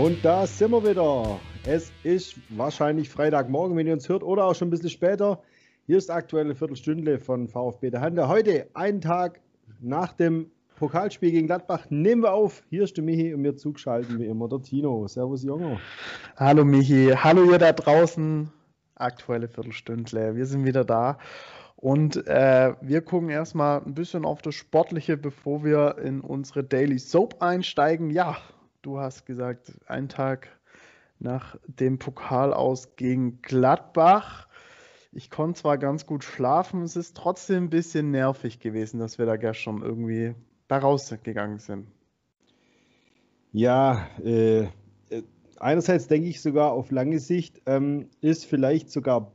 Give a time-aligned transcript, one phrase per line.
[0.00, 1.38] Und da sind wir wieder.
[1.66, 5.42] Es ist wahrscheinlich Freitagmorgen, wenn ihr uns hört, oder auch schon ein bisschen später.
[5.86, 8.26] Hier ist aktuelle Viertelstunde von VfB der Hande.
[8.26, 9.40] Heute, einen Tag
[9.78, 12.62] nach dem Pokalspiel gegen Gladbach, nehmen wir auf.
[12.70, 15.06] Hier ist der Michi und mir zugeschaltet wie immer der Tino.
[15.06, 15.78] Servus, Junge.
[16.38, 17.12] Hallo, Michi.
[17.14, 18.50] Hallo, ihr da draußen.
[18.94, 20.34] Aktuelle Viertelstunde.
[20.34, 21.18] Wir sind wieder da.
[21.76, 26.98] Und äh, wir gucken erstmal ein bisschen auf das Sportliche, bevor wir in unsere Daily
[26.98, 28.08] Soap einsteigen.
[28.08, 28.38] Ja,
[28.82, 30.48] du hast gesagt, ein Tag
[31.18, 34.48] nach dem Pokal aus gegen Gladbach.
[35.12, 39.26] Ich konnte zwar ganz gut schlafen, es ist trotzdem ein bisschen nervig gewesen, dass wir
[39.26, 40.34] da gestern irgendwie
[40.68, 41.88] da rausgegangen sind.
[43.52, 44.68] Ja, äh
[45.60, 49.32] einerseits denke ich sogar auf lange Sicht ähm, ist vielleicht sogar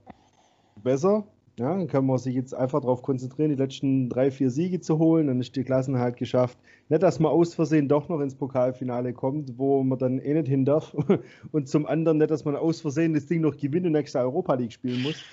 [0.75, 1.27] besser,
[1.57, 4.99] ja, dann kann man sich jetzt einfach darauf konzentrieren, die letzten drei, vier Siege zu
[4.99, 5.27] holen.
[5.27, 6.57] Dann ist die Klassen halt geschafft.
[6.89, 10.49] Nicht, dass man aus Versehen doch noch ins Pokalfinale kommt, wo man dann eh nicht
[10.49, 10.93] hin darf.
[11.53, 14.55] Und zum anderen nicht, dass man aus Versehen das Ding noch gewinnt und nächste Europa
[14.55, 15.23] League spielen muss.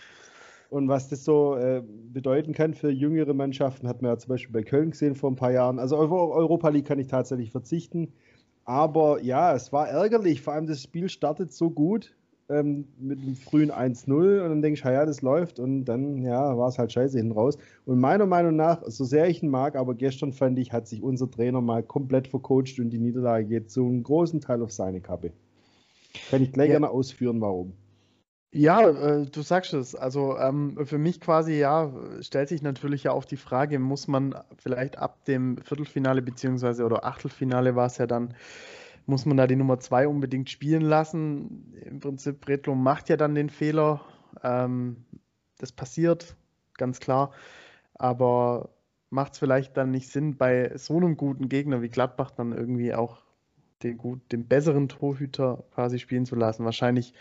[0.70, 4.52] Und was das so äh, bedeuten kann für jüngere Mannschaften, hat man ja zum Beispiel
[4.52, 5.78] bei Köln gesehen vor ein paar Jahren.
[5.80, 8.12] Also auf Europa League kann ich tatsächlich verzichten.
[8.64, 10.41] Aber ja, es war ärgerlich.
[10.41, 12.14] Vor allem das Spiel startet so gut
[12.53, 16.56] ähm, mit einem frühen 1-0 und dann denke ich, ja, das läuft und dann ja,
[16.56, 17.58] war es halt scheiße hinten raus.
[17.84, 21.03] Und meiner Meinung nach, so sehr ich ihn mag, aber gestern fand ich, hat sich
[21.03, 25.00] unser Trainer mal komplett vercoacht und die Niederlage geht zu einem großen Teil auf seine
[25.00, 25.33] Kappe.
[26.30, 26.75] Kann ich gleich ja.
[26.75, 27.73] gerne ausführen, warum.
[28.55, 29.95] Ja, äh, du sagst es.
[29.95, 34.34] Also ähm, für mich quasi, ja, stellt sich natürlich ja auch die Frage, muss man
[34.58, 38.34] vielleicht ab dem Viertelfinale beziehungsweise oder Achtelfinale war es ja dann,
[39.06, 41.75] muss man da die Nummer 2 unbedingt spielen lassen.
[41.84, 44.00] Im Prinzip, Bretlo macht ja dann den Fehler.
[44.42, 45.05] Ähm,
[45.58, 46.36] das passiert,
[46.75, 47.33] ganz klar.
[47.95, 48.70] Aber
[49.11, 52.95] macht es vielleicht dann nicht Sinn, bei so einem guten Gegner wie Gladbach dann irgendwie
[52.95, 53.23] auch
[53.83, 56.64] den, gut, den besseren Torhüter quasi spielen zu lassen?
[56.64, 57.12] Wahrscheinlich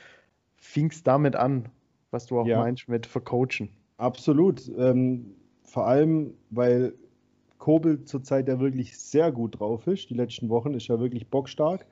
[0.56, 1.70] fing es damit an,
[2.12, 2.59] was du auch ja.
[2.59, 3.70] meinst mit vercoachen.
[3.97, 4.72] Absolut.
[4.78, 6.94] Ähm, vor allem, weil
[7.61, 10.09] Kobel zurzeit ja wirklich sehr gut drauf ist.
[10.09, 11.85] Die letzten Wochen ist ja wirklich bockstark.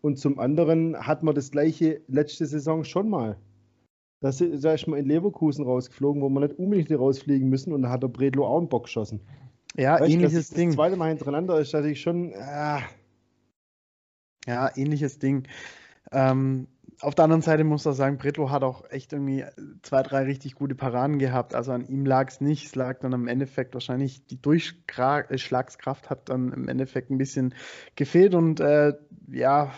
[0.00, 3.36] Und zum anderen hat man das gleiche letzte Saison schon mal.
[4.22, 8.02] Da ist man in Leverkusen rausgeflogen, wo man nicht unbedingt rausfliegen müssen und da hat
[8.02, 9.20] der Bredlo auch einen Bock geschossen.
[9.76, 10.70] Ja, weißt, ähnliches das, Ding.
[10.70, 12.32] Das zweite Mal hintereinander ist natürlich schon.
[12.32, 12.80] Äh,
[14.46, 15.46] ja, ähnliches Ding.
[16.12, 16.66] Ähm,
[17.02, 19.44] auf der anderen Seite muss man sagen, Bretlo hat auch echt irgendwie
[19.82, 21.54] zwei, drei richtig gute Paraden gehabt.
[21.54, 22.66] Also an ihm lag es nicht.
[22.66, 27.54] Es lag dann im Endeffekt wahrscheinlich die Durchschlagskraft hat dann im Endeffekt ein bisschen
[27.96, 28.94] gefehlt und äh,
[29.30, 29.72] ja,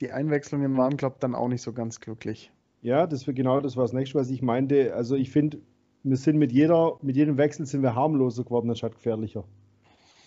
[0.00, 2.52] die Einwechslungen waren, glaube ich, dann auch nicht so ganz glücklich.
[2.82, 4.94] Ja, das wäre genau das, was nächstes, was ich meinte.
[4.94, 5.58] Also ich finde,
[6.02, 9.44] wir sind mit jeder, mit jedem Wechsel sind wir harmloser geworden, anstatt gefährlicher.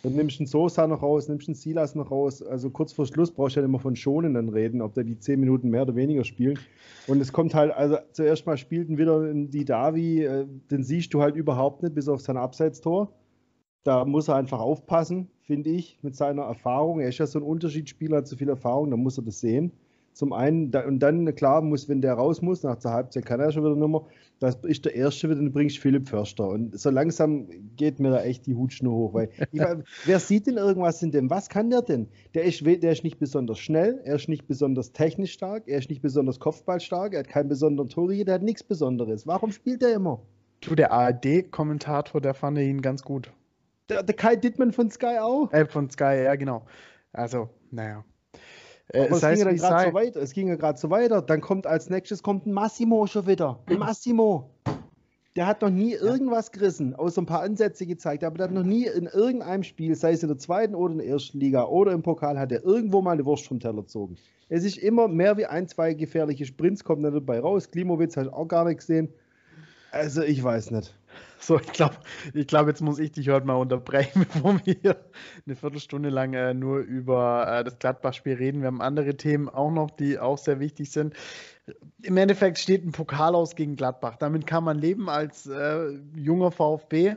[0.04, 2.42] Dann nimmst du einen Sosa noch raus, nimmst einen Silas noch raus.
[2.44, 5.18] Also kurz vor Schluss brauchst du ja immer von Schonen dann reden, ob der die
[5.18, 6.60] 10 Minuten mehr oder weniger spielt.
[7.08, 11.22] Und es kommt halt, also zuerst mal spielten wieder die Davi, äh, den siehst du
[11.22, 13.12] halt überhaupt nicht, bis auf sein Abseitstor.
[13.84, 17.00] Da muss er einfach aufpassen, finde ich, mit seiner Erfahrung.
[17.00, 19.72] Er ist ja so ein Unterschiedsspieler, hat so viel Erfahrung, da muss er das sehen.
[20.18, 23.40] Zum einen, da, und dann, klar, muss, wenn der raus muss, nach der Halbzeit kann
[23.40, 24.02] er schon wieder mehr,
[24.40, 26.48] das ist der erste wieder, dann bringst Philipp Förster.
[26.48, 29.62] Und so langsam geht mir da echt die Hutschnur hoch, weil ich,
[30.06, 31.30] wer sieht denn irgendwas in dem?
[31.30, 32.08] Was kann der denn?
[32.34, 35.92] Der ist, der ist nicht besonders schnell, er ist nicht besonders technisch stark, er ist
[35.92, 39.28] nicht besonders kopfballstark, er hat keinen besonderen Torjäger, der hat nichts Besonderes.
[39.28, 40.24] Warum spielt er immer?
[40.62, 43.32] Du, der ARD-Kommentator, der fand ihn ganz gut.
[43.88, 45.54] Der, der Kai Dittmann von Sky auch?
[45.54, 46.66] Äh, von Sky, ja, genau.
[47.14, 48.04] Also, naja.
[48.90, 50.22] Äh, Aber es, ging ja gerade so weiter.
[50.22, 51.22] Es ging ja gerade so weiter.
[51.22, 53.60] Dann kommt als nächstes kommt ein Massimo schon wieder.
[53.68, 54.50] Ein Massimo.
[55.36, 58.64] Der hat noch nie irgendwas gerissen, außer ein paar Ansätze gezeigt, aber der hat noch
[58.64, 61.92] nie in irgendeinem Spiel, sei es in der zweiten oder in der ersten Liga oder
[61.92, 64.18] im Pokal, hat er irgendwo mal eine Wurst vom Teller gezogen.
[64.50, 67.70] Es ist immer mehr wie ein, zwei gefährliche Sprints, kommt dann dabei raus.
[67.70, 69.10] Klimowitz hat auch gar nicht gesehen.
[69.92, 70.97] Also ich weiß nicht.
[71.40, 71.96] So, ich glaube,
[72.34, 74.98] ich glaub, jetzt muss ich dich heute mal unterbrechen, bevor wir hier
[75.46, 78.62] eine Viertelstunde lang äh, nur über äh, das Gladbach-Spiel reden.
[78.62, 81.14] Wir haben andere Themen auch noch, die auch sehr wichtig sind.
[82.02, 84.16] Im Endeffekt steht ein Pokal aus gegen Gladbach.
[84.18, 87.16] Damit kann man leben als äh, junger VfB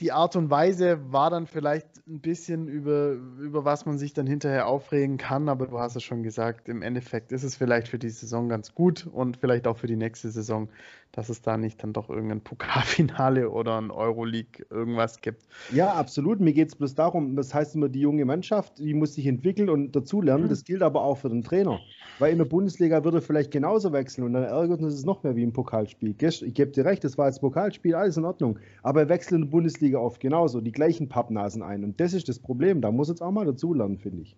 [0.00, 4.26] die Art und Weise war dann vielleicht ein bisschen über, über was man sich dann
[4.26, 7.98] hinterher aufregen kann, aber du hast es schon gesagt, im Endeffekt ist es vielleicht für
[7.98, 10.68] die Saison ganz gut und vielleicht auch für die nächste Saison,
[11.16, 15.48] dass es da nicht dann doch irgendein Pokalfinale oder ein Euroleague irgendwas gibt.
[15.72, 16.40] Ja, absolut.
[16.40, 19.70] Mir geht es bloß darum, das heißt immer, die junge Mannschaft, die muss sich entwickeln
[19.70, 20.44] und dazulernen.
[20.44, 20.50] Mhm.
[20.50, 21.80] Das gilt aber auch für den Trainer.
[22.18, 25.22] Weil in der Bundesliga würde er vielleicht genauso wechseln und dann ärgert uns es noch
[25.22, 26.14] mehr wie im Pokalspiel.
[26.20, 28.58] Ich gebe dir recht, das war als Pokalspiel, alles in Ordnung.
[28.82, 31.82] Aber er wechselt in der Bundesliga oft genauso, die gleichen Pappnasen ein.
[31.82, 32.82] Und das ist das Problem.
[32.82, 34.36] Da muss jetzt auch mal dazulernen, finde ich.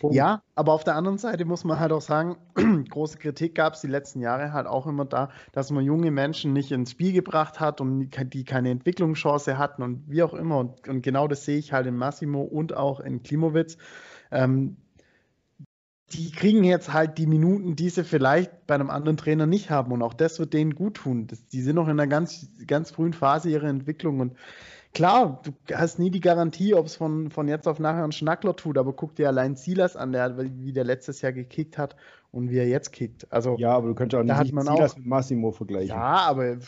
[0.00, 0.16] Punkt.
[0.16, 2.36] Ja, aber auf der anderen Seite muss man halt auch sagen,
[2.90, 6.52] große Kritik gab es die letzten Jahre halt auch immer da, dass man junge Menschen
[6.52, 10.58] nicht ins Spiel gebracht hat und die keine Entwicklungschance hatten und wie auch immer.
[10.58, 13.76] Und, und genau das sehe ich halt in Massimo und auch in Klimowitz.
[14.30, 14.76] Ähm,
[16.12, 19.92] die kriegen jetzt halt die Minuten, die sie vielleicht bei einem anderen Trainer nicht haben.
[19.92, 21.28] Und auch das wird denen gut tun.
[21.52, 24.18] Die sind noch in einer ganz, ganz frühen Phase ihrer Entwicklung.
[24.18, 24.36] Und
[24.94, 28.56] klar, du hast nie die Garantie, ob es von, von jetzt auf nachher ein Schnackler
[28.56, 31.96] tut, aber guck dir allein Silas an, der, wie der letztes Jahr gekickt hat
[32.32, 33.26] und wie er jetzt kickt.
[33.32, 35.90] Also, ja, aber du kannst auch nicht Silas auch, mit Massimo vergleichen.
[35.90, 36.58] Ja, aber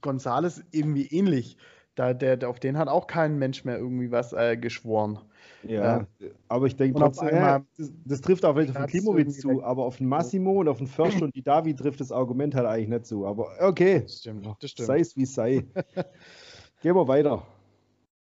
[0.00, 1.56] Gonzales irgendwie ähnlich.
[1.96, 5.18] Da, der, auf den hat auch kein Mensch mehr irgendwie was äh, geschworen.
[5.62, 9.40] Ja, äh, aber ich denke trotzdem, ja, das, das, trifft auch vielleicht auf den Klimowitz
[9.40, 12.54] zu, aber auf den Massimo und auf den Förster und die Davi trifft das Argument
[12.54, 13.26] halt eigentlich nicht zu.
[13.26, 14.86] Aber okay, das stimmt, das stimmt.
[14.86, 15.64] sei es wie sei.
[16.82, 17.42] Gehen wir weiter.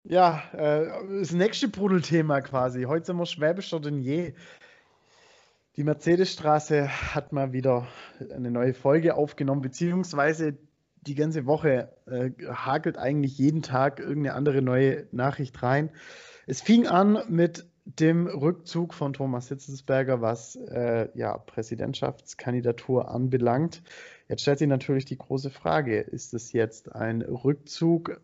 [0.09, 0.87] Ja, äh,
[1.19, 2.83] das nächste Brudelthema quasi.
[2.83, 4.31] Heute sind wir schwäbischer denn je.
[5.75, 7.87] Die Mercedesstraße hat mal wieder
[8.33, 10.57] eine neue Folge aufgenommen, beziehungsweise
[11.01, 15.89] die ganze Woche äh, hakelt eigentlich jeden Tag irgendeine andere neue Nachricht rein.
[16.45, 23.83] Es fing an mit dem Rückzug von Thomas Hitzelsberger, was äh, ja, Präsidentschaftskandidatur anbelangt.
[24.29, 28.21] Jetzt stellt sich natürlich die große Frage, ist es jetzt ein Rückzug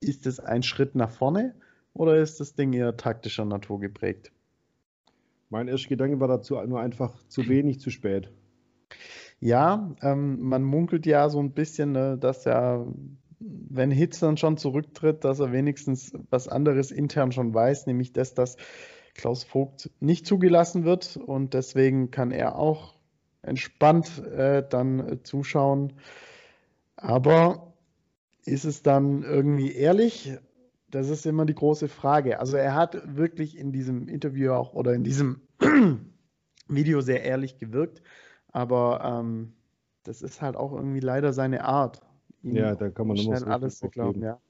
[0.00, 1.54] ist es ein Schritt nach vorne
[1.92, 4.32] oder ist das Ding eher taktischer Natur geprägt?
[5.48, 8.30] Mein erster Gedanke war dazu nur einfach zu wenig, zu spät.
[9.40, 12.86] Ja, ähm, man munkelt ja so ein bisschen, ne, dass er,
[13.38, 18.34] wenn Hitz dann schon zurücktritt, dass er wenigstens was anderes intern schon weiß, nämlich das,
[18.34, 18.56] dass
[19.14, 22.94] Klaus Vogt nicht zugelassen wird und deswegen kann er auch
[23.42, 25.94] entspannt äh, dann zuschauen.
[26.96, 27.74] Aber
[28.46, 30.32] ist es dann irgendwie ehrlich?
[30.90, 32.38] Das ist immer die große Frage.
[32.38, 35.42] Also er hat wirklich in diesem Interview auch oder in diesem
[36.68, 38.02] Video sehr ehrlich gewirkt,
[38.52, 39.52] aber ähm,
[40.04, 42.00] das ist halt auch irgendwie leider seine Art.
[42.42, 44.40] Ja, da kann man schnell so alles zu glauben, ja.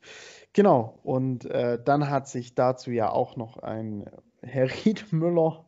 [0.52, 4.04] Genau, und äh, dann hat sich dazu ja auch noch ein
[4.42, 5.64] Herr Riedmüller,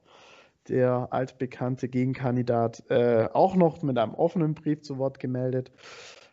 [0.69, 5.73] der altbekannte Gegenkandidat, äh, auch noch mit einem offenen Brief zu Wort gemeldet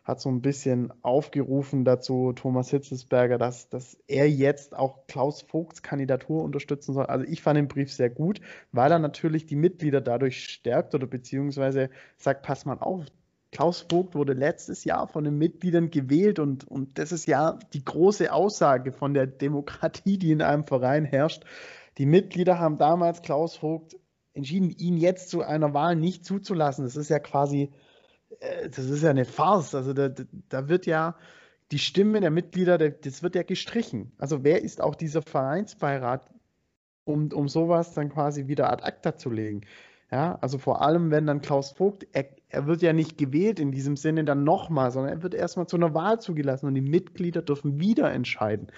[0.06, 5.82] hat so ein bisschen aufgerufen dazu, Thomas Hitzelsberger, dass, dass er jetzt auch Klaus Vogts
[5.82, 7.06] Kandidatur unterstützen soll.
[7.06, 11.08] Also ich fand den Brief sehr gut, weil er natürlich die Mitglieder dadurch stärkt oder
[11.08, 13.04] beziehungsweise sagt, pass mal auf,
[13.50, 17.84] Klaus Vogt wurde letztes Jahr von den Mitgliedern gewählt und, und das ist ja die
[17.84, 21.44] große Aussage von der Demokratie, die in einem Verein herrscht.
[21.98, 23.96] Die Mitglieder haben damals Klaus Vogt
[24.34, 26.84] entschieden, ihn jetzt zu einer Wahl nicht zuzulassen.
[26.84, 27.72] Das ist ja quasi
[28.40, 29.74] das ist ja eine Farce.
[29.74, 30.08] Also da,
[30.48, 31.16] da wird ja
[31.72, 34.12] die Stimme der Mitglieder, das wird ja gestrichen.
[34.18, 36.30] Also wer ist auch dieser Vereinsbeirat,
[37.04, 39.62] um, um sowas dann quasi wieder ad acta zu legen?
[40.10, 43.72] Ja, also vor allem, wenn dann Klaus Vogt, er, er wird ja nicht gewählt in
[43.72, 47.42] diesem Sinne dann nochmal, sondern er wird erstmal zu einer Wahl zugelassen und die Mitglieder
[47.42, 48.68] dürfen wieder entscheiden.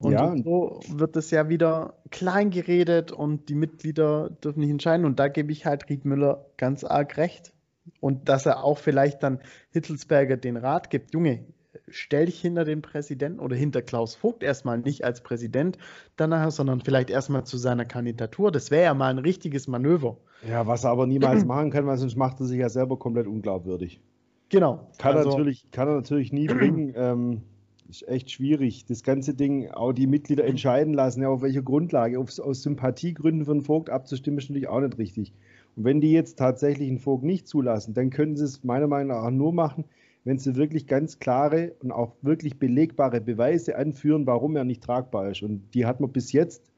[0.00, 0.36] Und ja.
[0.36, 5.04] so wird es ja wieder klein geredet und die Mitglieder dürfen nicht entscheiden.
[5.04, 7.52] Und da gebe ich halt Riedmüller ganz arg recht.
[8.00, 9.40] Und dass er auch vielleicht dann
[9.70, 11.44] Hitzelsberger den Rat gibt, Junge,
[11.88, 15.78] stell dich hinter den Präsidenten oder hinter Klaus Vogt erstmal nicht als Präsident
[16.16, 18.52] danach, sondern vielleicht erstmal zu seiner Kandidatur.
[18.52, 20.18] Das wäre ja mal ein richtiges Manöver.
[20.48, 23.26] Ja, was er aber niemals machen kann, weil sonst macht er sich ja selber komplett
[23.26, 24.00] unglaubwürdig.
[24.48, 24.88] Genau.
[24.98, 26.94] Kann, also, er, natürlich, kann er natürlich nie bringen.
[26.96, 27.42] Ähm,
[27.88, 28.84] ist echt schwierig.
[28.86, 32.18] Das ganze Ding, auch die Mitglieder entscheiden lassen, ja, auf welcher Grundlage.
[32.18, 35.32] Auf, aus Sympathiegründen für einen Vogt abzustimmen, ist natürlich auch nicht richtig.
[35.76, 39.16] Und wenn die jetzt tatsächlich einen Vogt nicht zulassen, dann können sie es meiner Meinung
[39.16, 39.84] nach nur machen,
[40.24, 45.30] wenn sie wirklich ganz klare und auch wirklich belegbare Beweise anführen, warum er nicht tragbar
[45.30, 45.42] ist.
[45.42, 46.70] Und die hat man bis jetzt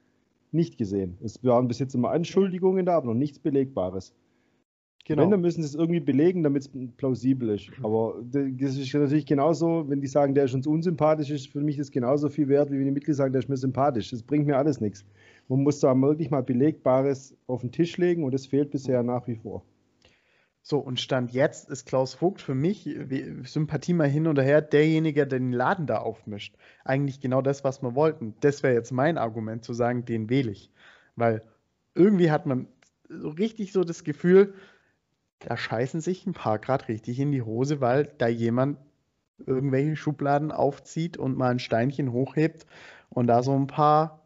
[0.53, 1.17] nicht gesehen.
[1.23, 4.15] Es waren bis jetzt immer Anschuldigungen da, aber noch nichts Belegbares.
[5.07, 5.23] Genau.
[5.23, 7.71] Wenn, dann müssen sie es irgendwie belegen, damit es plausibel ist.
[7.83, 11.79] Aber das ist natürlich genauso, wenn die sagen, der ist uns unsympathisch, ist für mich
[11.79, 14.11] das genauso viel wert, wie wenn die Mitglieder sagen, der ist mir sympathisch.
[14.11, 15.05] Das bringt mir alles nichts.
[15.49, 19.27] Man muss da wirklich mal Belegbares auf den Tisch legen und das fehlt bisher nach
[19.27, 19.65] wie vor.
[20.63, 22.89] So, und Stand jetzt ist Klaus Vogt für mich,
[23.45, 26.55] Sympathie mal hin oder her, derjenige, der den Laden da aufmischt.
[26.85, 28.35] Eigentlich genau das, was wir wollten.
[28.41, 30.71] Das wäre jetzt mein Argument, zu sagen, den wähle ich.
[31.17, 31.43] Weil
[31.95, 32.69] irgendwie hat man
[33.09, 34.55] so richtig so das Gefühl,
[35.41, 38.79] da scheißen sich ein paar gerade richtig in die Hose, weil da jemand
[39.47, 42.67] irgendwelche Schubladen aufzieht und mal ein Steinchen hochhebt
[43.09, 44.23] und da so ein paar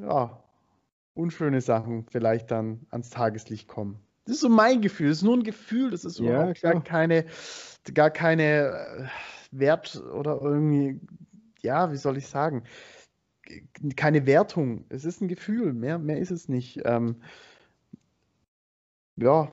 [0.00, 0.42] ja,
[1.14, 3.98] unschöne Sachen vielleicht dann ans Tageslicht kommen.
[4.26, 5.08] Das ist so mein Gefühl.
[5.08, 5.90] Das ist nur ein Gefühl.
[5.90, 7.24] Das ist ja, gar keine,
[7.94, 9.06] gar keine äh,
[9.52, 11.00] Wert oder irgendwie,
[11.62, 12.62] ja, wie soll ich sagen?
[13.94, 14.84] keine Wertung.
[14.88, 16.80] Es ist ein Gefühl, mehr, mehr ist es nicht.
[16.84, 17.22] Ähm,
[19.16, 19.52] ja,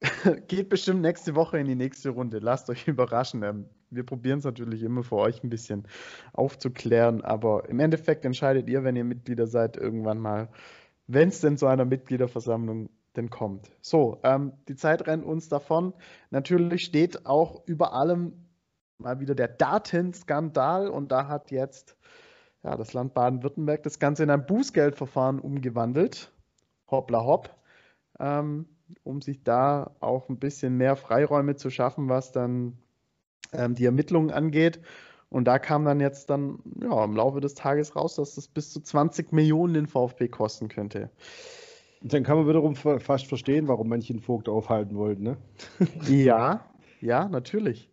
[0.48, 2.38] geht bestimmt nächste Woche in die nächste Runde.
[2.38, 3.42] Lasst euch überraschen.
[3.42, 5.86] Ähm, wir probieren es natürlich immer für euch ein bisschen
[6.32, 10.48] aufzuklären, aber im Endeffekt entscheidet ihr, wenn ihr Mitglieder seid, irgendwann mal,
[11.06, 13.70] wenn es denn zu einer Mitgliederversammlung denn kommt.
[13.80, 15.92] So, ähm, die Zeit rennt uns davon.
[16.30, 18.46] Natürlich steht auch über allem
[18.98, 21.96] mal wieder der Datenskandal und da hat jetzt
[22.62, 26.32] ja, das Land Baden-Württemberg das Ganze in ein Bußgeldverfahren umgewandelt.
[26.90, 27.50] Hoppla hopp.
[28.18, 28.66] Ähm,
[29.02, 32.78] um sich da auch ein bisschen mehr Freiräume zu schaffen, was dann
[33.52, 34.80] ähm, die Ermittlungen angeht.
[35.28, 38.72] Und da kam dann jetzt dann ja, im Laufe des Tages raus, dass das bis
[38.72, 41.10] zu 20 Millionen den VfB kosten könnte.
[42.02, 45.36] Und dann kann man wiederum fast verstehen, warum manche den Vogt aufhalten wollten, ne?
[46.08, 46.64] ja,
[47.00, 47.90] ja, natürlich.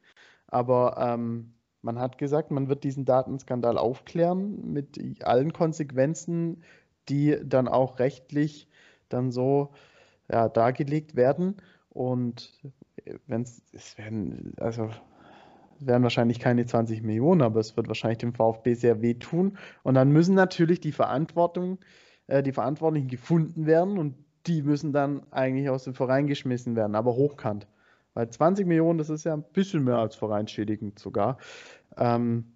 [0.48, 6.64] Aber ähm, man hat gesagt, man wird diesen Datenskandal aufklären mit allen Konsequenzen,
[7.10, 8.68] die dann auch rechtlich
[9.10, 9.72] dann so
[10.32, 11.58] ja, dargelegt werden.
[11.90, 12.60] Und
[13.28, 14.90] wenn es, werden, also
[15.80, 19.58] werden wahrscheinlich keine 20 Millionen, aber es wird wahrscheinlich dem VfB sehr wehtun.
[19.84, 21.80] Und dann müssen natürlich die Verantwortung,
[22.28, 24.16] äh, die Verantwortlichen gefunden werden und
[24.48, 27.68] die müssen dann eigentlich aus dem Verein geschmissen werden, aber hochkant.
[28.14, 31.38] Weil 20 Millionen, das ist ja ein bisschen mehr als vereinschädigend sogar.
[31.98, 32.54] Ähm,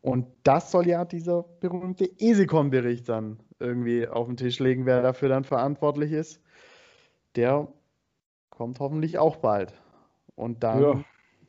[0.00, 5.28] und das soll ja dieser berühmte Esikon-Bericht dann irgendwie auf den Tisch legen, wer dafür
[5.28, 6.40] dann verantwortlich ist.
[7.36, 7.68] Der
[8.50, 9.72] kommt hoffentlich auch bald.
[10.34, 11.04] Und dann ja.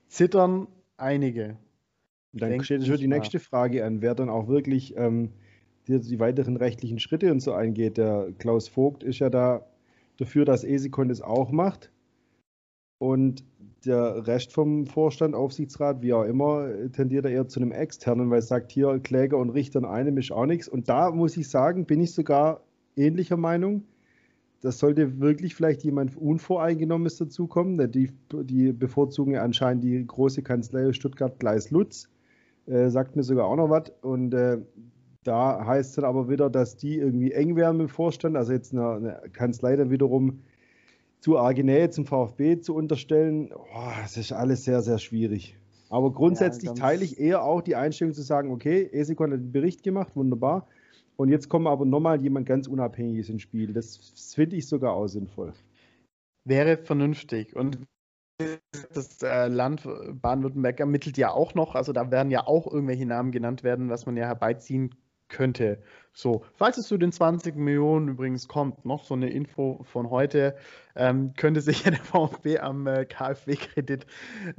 [0.08, 0.68] zittern
[0.98, 1.58] einige.
[2.34, 5.32] Dann steht schon die nächste Frage an, wer dann auch wirklich ähm,
[5.88, 7.98] die, die, weiteren rechtlichen Schritte und so eingeht.
[7.98, 9.66] Der Klaus Vogt ist ja da
[10.18, 11.92] dafür, dass Esikon das auch macht.
[13.00, 13.44] Und
[13.86, 18.40] der Rest vom Vorstand, Aufsichtsrat, wie auch immer, tendiert er eher zu einem externen, weil
[18.40, 20.68] er sagt, hier Kläger und Richter in einem ist auch nichts.
[20.68, 22.62] Und da muss ich sagen, bin ich sogar
[22.96, 23.86] ähnlicher Meinung.
[24.62, 27.92] Das sollte wirklich vielleicht jemand Unvoreingenommenes dazukommen.
[27.92, 32.10] Die, die bevorzugen anscheinend die große Kanzlei Stuttgart-Gleis-Lutz.
[32.66, 33.92] Äh, sagt mir sogar auch noch was.
[34.02, 34.58] Und äh,
[35.24, 38.36] da heißt es dann aber wieder, dass die irgendwie eng werden mit dem Vorstand.
[38.36, 40.42] Also jetzt eine, eine Kanzlei dann wiederum
[41.20, 45.58] zu arge Nähe zum VfB zu unterstellen, oh, das ist alles sehr, sehr schwierig.
[45.90, 49.52] Aber grundsätzlich ja, teile ich eher auch die Einstellung zu sagen, okay, Esikon hat einen
[49.52, 50.68] Bericht gemacht, wunderbar.
[51.20, 53.74] Und jetzt kommt aber nochmal jemand ganz Unabhängiges ins Spiel.
[53.74, 53.98] Das
[54.34, 55.52] finde ich sogar auch sinnvoll.
[56.46, 57.58] Wäre vernünftig.
[57.58, 57.78] Und
[58.94, 59.86] das äh, Land
[60.22, 64.06] Baden-Württemberg ermittelt ja auch noch, also da werden ja auch irgendwelche Namen genannt werden, was
[64.06, 64.96] man ja herbeiziehen
[65.28, 65.84] könnte.
[66.14, 70.56] So, falls es zu den 20 Millionen übrigens kommt, noch so eine Info von heute,
[70.96, 74.06] ähm, könnte sich ja der VfB am äh, KfW-Kredit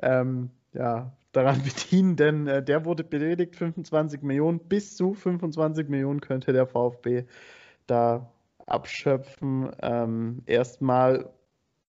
[0.03, 6.21] ähm, ja, daran bedienen, denn äh, der wurde beredigt, 25 Millionen, bis zu 25 Millionen
[6.21, 7.25] könnte der VfB
[7.87, 8.31] da
[8.67, 9.71] abschöpfen.
[9.83, 11.31] Ähm, erstmal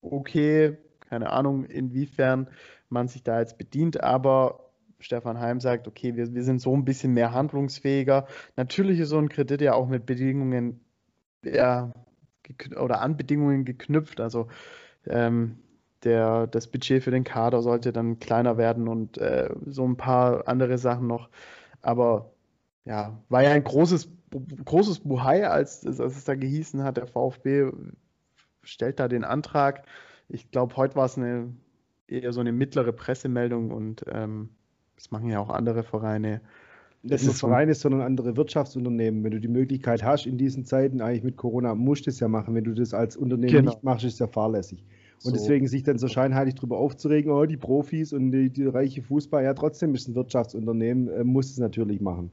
[0.02, 0.78] okay,
[1.10, 2.50] keine Ahnung, inwiefern
[2.90, 6.86] man sich da jetzt bedient, aber Stefan Heim sagt, okay, wir, wir sind so ein
[6.86, 8.28] bisschen mehr handlungsfähiger.
[8.56, 10.80] Natürlich ist so ein Kredit ja auch mit Bedingungen
[11.44, 11.92] ja,
[12.80, 14.20] oder an Bedingungen geknüpft.
[14.20, 14.48] Also
[15.06, 15.60] ähm,
[16.06, 20.48] der, das Budget für den Kader sollte dann kleiner werden und äh, so ein paar
[20.48, 21.30] andere Sachen noch.
[21.82, 22.32] Aber
[22.86, 24.10] ja, war ja ein großes,
[24.64, 27.72] großes Buhai, als, als es da gehießen hat, der VfB
[28.62, 29.86] stellt da den Antrag.
[30.30, 31.54] Ich glaube, heute war es eine,
[32.08, 34.50] eher so eine mittlere Pressemeldung und ähm,
[34.96, 36.42] das machen ja auch andere Vereine.
[37.04, 39.24] Das ist Vereine, sondern andere Wirtschaftsunternehmen.
[39.24, 42.28] Wenn du die Möglichkeit hast, in diesen Zeiten eigentlich mit Corona, musst du es ja
[42.28, 42.56] machen.
[42.56, 43.72] Wenn du das als Unternehmen genau.
[43.72, 44.84] nicht machst, ist es ja fahrlässig.
[45.26, 45.38] Und so.
[45.38, 49.44] deswegen sich dann so scheinheilig darüber aufzuregen, oh, die Profis und die, die reiche Fußball,
[49.44, 52.30] ja, trotzdem ist ein Wirtschaftsunternehmen, äh, muss es natürlich machen.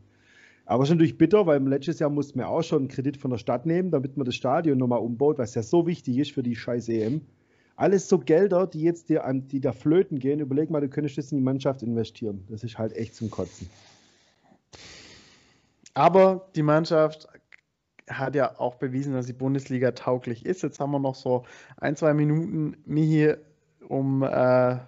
[0.67, 3.39] Aber schon durch bitter, weil letztes Jahr mussten wir auch schon einen Kredit von der
[3.39, 6.55] Stadt nehmen, damit man das Stadion nochmal umbaut, was ja so wichtig ist für die
[6.55, 7.23] scheiß EM.
[7.77, 10.41] Alles so Gelder, die jetzt dir an, die da flöten gehen.
[10.41, 12.45] Überleg mal, du könntest das in die Mannschaft investieren.
[12.49, 13.69] Das ist halt echt zum Kotzen.
[15.95, 17.29] Aber die Mannschaft
[18.09, 20.63] hat ja auch bewiesen, dass sie Bundesliga tauglich ist.
[20.63, 21.45] Jetzt haben wir noch so
[21.77, 23.35] ein, zwei Minuten, Mihi,
[23.89, 24.79] um äh,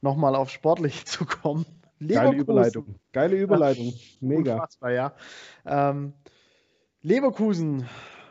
[0.00, 1.66] nochmal auf sportlich zu kommen.
[2.00, 2.94] Geile Überleitung.
[3.12, 3.92] Geile Überleitung.
[4.20, 4.54] Mega.
[4.54, 5.14] Unfassbar, ja.
[5.66, 6.14] Ähm,
[7.02, 7.86] Leverkusen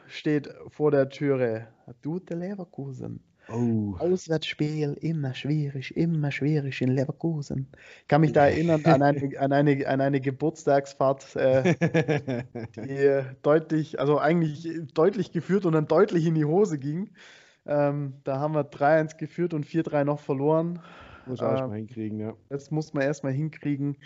[0.08, 1.68] steht vor der Türe.
[2.02, 3.24] Du, der Leverkusen.
[3.52, 3.96] Oh.
[3.98, 7.68] Auswärtsspiel, immer schwierig, immer schwierig in Leverkusen.
[8.02, 12.44] Ich kann mich da erinnern an eine, an eine, an eine Geburtstagsfahrt, äh,
[12.76, 17.10] die deutlich, also eigentlich deutlich geführt und dann deutlich in die Hose ging.
[17.66, 20.82] Ähm, da haben wir 3-1 geführt und 4-3 noch verloren.
[21.26, 22.34] Muss man ähm, erstmal hinkriegen, ja.
[22.50, 23.98] Das muss man erstmal hinkriegen.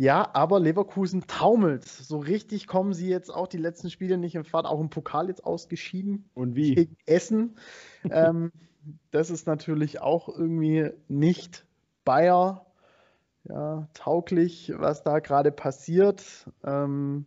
[0.00, 1.84] Ja, aber Leverkusen taumelt.
[1.84, 4.64] So richtig kommen sie jetzt auch die letzten Spiele nicht in Fahrt.
[4.64, 6.30] Auch im Pokal jetzt ausgeschieden.
[6.32, 6.74] Und wie?
[6.74, 7.58] Gegen Essen.
[8.10, 8.50] ähm,
[9.10, 11.66] das ist natürlich auch irgendwie nicht
[12.06, 12.64] Bayer
[13.46, 16.24] ja, tauglich, was da gerade passiert.
[16.64, 17.26] Ähm,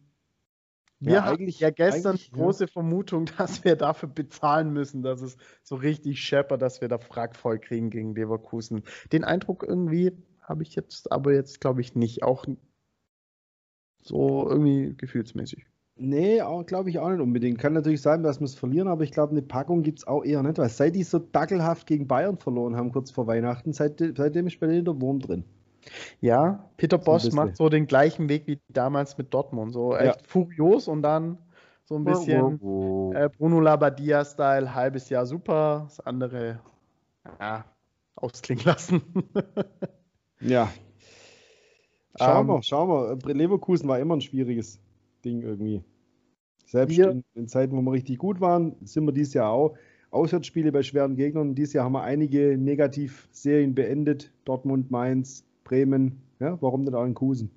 [0.99, 2.71] wir ja, hatten ja gestern große ja.
[2.71, 7.35] Vermutung, dass wir dafür bezahlen müssen, dass es so richtig scheppert, dass wir da Frack
[7.35, 8.81] voll kriegen gegen Leverkusen.
[9.11, 12.23] Den Eindruck irgendwie habe ich jetzt aber jetzt, glaube ich, nicht.
[12.23, 12.45] Auch
[14.01, 15.65] so irgendwie gefühlsmäßig.
[15.95, 17.59] Nee, glaube ich auch nicht unbedingt.
[17.59, 20.23] Kann natürlich sein, dass wir es verlieren, aber ich glaube, eine Packung gibt es auch
[20.23, 23.99] eher nicht, weil seit die so dackelhaft gegen Bayern verloren haben, kurz vor Weihnachten, seit,
[23.99, 25.43] seitdem ist bei denen der Wurm drin.
[26.19, 29.73] Ja, Peter Bosch so macht so den gleichen Weg wie damals mit Dortmund.
[29.73, 30.27] So echt ja.
[30.27, 31.37] furios und dann
[31.85, 33.13] so ein bisschen oh, oh, oh.
[33.13, 36.59] Äh, Bruno Labbadia-Style, halbes Jahr super, das andere
[37.39, 37.65] ja,
[38.15, 39.01] ausklingen lassen.
[40.43, 40.71] ja.
[42.17, 43.33] Schauen ähm, wir, schauen wir.
[43.33, 44.79] Leverkusen war immer ein schwieriges
[45.25, 45.83] Ding irgendwie.
[46.65, 49.75] Selbst in, in, Zeiten, wo wir richtig gut waren, sind wir dieses Jahr auch.
[50.11, 51.55] Auswärtsspiele bei schweren Gegnern.
[51.55, 54.31] Dieses Jahr haben wir einige Negativserien beendet.
[54.45, 57.49] Dortmund, Mainz, Bremen, ja, warum nicht auch in Kusen?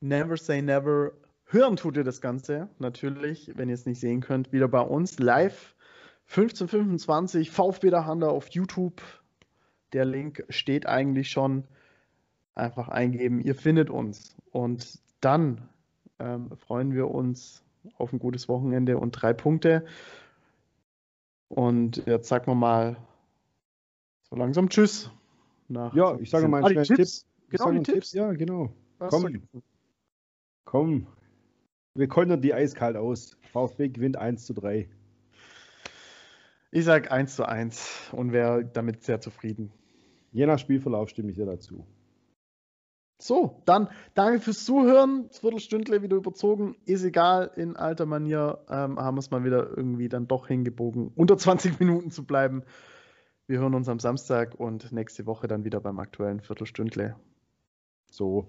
[0.00, 1.12] Never say never.
[1.46, 5.18] Hören tut ihr das Ganze natürlich, wenn ihr es nicht sehen könnt, wieder bei uns
[5.18, 5.74] live
[6.28, 9.02] 1525 VfB der Hander auf YouTube.
[9.92, 11.64] Der Link steht eigentlich schon.
[12.54, 14.36] Einfach eingeben, ihr findet uns.
[14.50, 15.68] Und dann
[16.18, 17.62] ähm, freuen wir uns
[17.96, 19.84] auf ein gutes Wochenende und drei Punkte.
[21.48, 22.96] Und jetzt sagen wir mal
[24.22, 25.10] so langsam Tschüss.
[25.68, 27.20] Nach ja, ich sage mal einen ah, Tipps.
[27.20, 27.30] Tipp.
[27.50, 27.92] Genau, die Tipps.
[27.92, 28.12] Tipps.
[28.12, 28.70] Ja, genau.
[28.98, 29.42] Was Komm.
[30.64, 31.06] Komm.
[31.94, 33.36] Wir kontern die eiskalt aus.
[33.52, 34.88] VfB gewinnt 1 zu 3.
[36.72, 39.70] Ich sage 1 zu 1 und wäre damit sehr zufrieden.
[40.32, 41.86] Je nach Spielverlauf stimme ich dir dazu.
[43.18, 45.28] So, dann danke fürs Zuhören.
[45.30, 46.76] Viertelstündle wieder überzogen.
[46.84, 51.12] Ist egal, in alter Manier ähm, haben wir es mal wieder irgendwie dann doch hingebogen,
[51.14, 52.64] unter 20 Minuten zu bleiben.
[53.46, 57.16] Wir hören uns am Samstag und nächste Woche dann wieder beim aktuellen Viertelstündle.
[58.10, 58.48] So.